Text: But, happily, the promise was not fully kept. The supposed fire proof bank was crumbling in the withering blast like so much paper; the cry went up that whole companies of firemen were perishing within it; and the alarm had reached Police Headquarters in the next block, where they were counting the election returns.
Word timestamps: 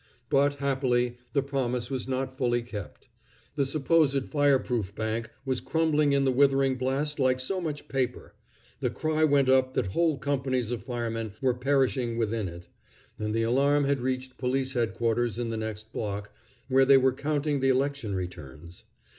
But, 0.31 0.55
happily, 0.55 1.17
the 1.33 1.43
promise 1.43 1.91
was 1.91 2.07
not 2.07 2.35
fully 2.35 2.63
kept. 2.63 3.07
The 3.55 3.67
supposed 3.67 4.29
fire 4.29 4.57
proof 4.57 4.95
bank 4.95 5.29
was 5.45 5.61
crumbling 5.61 6.11
in 6.11 6.25
the 6.25 6.31
withering 6.31 6.75
blast 6.75 7.19
like 7.19 7.39
so 7.39 7.61
much 7.61 7.87
paper; 7.87 8.33
the 8.79 8.89
cry 8.89 9.23
went 9.23 9.47
up 9.47 9.75
that 9.75 9.91
whole 9.93 10.17
companies 10.17 10.71
of 10.71 10.85
firemen 10.85 11.33
were 11.39 11.53
perishing 11.53 12.17
within 12.17 12.47
it; 12.47 12.67
and 13.19 13.31
the 13.35 13.43
alarm 13.43 13.83
had 13.83 14.01
reached 14.01 14.39
Police 14.39 14.73
Headquarters 14.73 15.37
in 15.37 15.51
the 15.51 15.55
next 15.57 15.93
block, 15.93 16.33
where 16.67 16.83
they 16.83 16.97
were 16.97 17.13
counting 17.13 17.59
the 17.59 17.69
election 17.69 18.15
returns. 18.15 18.85